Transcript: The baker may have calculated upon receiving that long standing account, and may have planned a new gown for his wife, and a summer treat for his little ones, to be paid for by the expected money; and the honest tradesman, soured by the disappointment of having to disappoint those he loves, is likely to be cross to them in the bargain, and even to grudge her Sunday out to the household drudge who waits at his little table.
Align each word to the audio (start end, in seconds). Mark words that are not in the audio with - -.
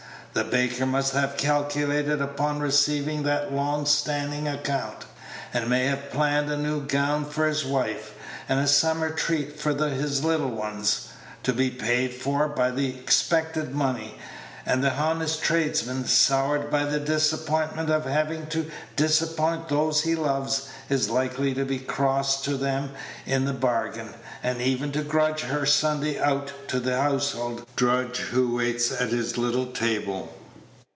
The 0.33 0.45
baker 0.45 0.85
may 0.85 1.03
have 1.03 1.35
calculated 1.35 2.21
upon 2.21 2.59
receiving 2.61 3.23
that 3.23 3.51
long 3.51 3.85
standing 3.85 4.47
account, 4.47 5.03
and 5.53 5.69
may 5.69 5.87
have 5.87 6.09
planned 6.09 6.49
a 6.49 6.55
new 6.55 6.79
gown 6.85 7.25
for 7.25 7.45
his 7.45 7.65
wife, 7.65 8.13
and 8.47 8.57
a 8.57 8.65
summer 8.65 9.09
treat 9.09 9.59
for 9.59 9.75
his 9.89 10.23
little 10.23 10.47
ones, 10.49 11.09
to 11.43 11.51
be 11.51 11.69
paid 11.69 12.13
for 12.13 12.47
by 12.47 12.71
the 12.71 12.87
expected 12.97 13.75
money; 13.75 14.17
and 14.63 14.83
the 14.83 14.93
honest 14.93 15.41
tradesman, 15.41 16.05
soured 16.05 16.69
by 16.69 16.85
the 16.85 16.99
disappointment 16.99 17.89
of 17.89 18.05
having 18.05 18.45
to 18.45 18.69
disappoint 18.95 19.67
those 19.69 20.03
he 20.03 20.13
loves, 20.15 20.69
is 20.87 21.09
likely 21.09 21.55
to 21.55 21.65
be 21.65 21.79
cross 21.79 22.43
to 22.43 22.55
them 22.57 22.91
in 23.25 23.45
the 23.45 23.53
bargain, 23.53 24.07
and 24.43 24.61
even 24.61 24.91
to 24.91 25.01
grudge 25.01 25.41
her 25.41 25.65
Sunday 25.65 26.19
out 26.19 26.51
to 26.67 26.79
the 26.79 26.95
household 26.95 27.65
drudge 27.75 28.17
who 28.17 28.57
waits 28.57 28.91
at 28.91 29.09
his 29.09 29.35
little 29.35 29.65
table. 29.67 30.31